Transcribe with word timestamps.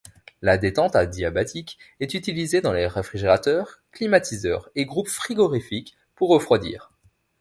La 0.41 0.57
détente 0.57 0.95
adiabatique 0.95 1.77
est 1.99 2.15
utilisée 2.15 2.59
dans 2.59 2.73
les 2.73 2.87
réfrigérateurs, 2.87 3.83
climatiseurs 3.91 4.71
et 4.73 4.83
groupes 4.85 5.09
frigorifiques, 5.09 5.95
pour 6.15 6.29
refroidir. 6.29 6.89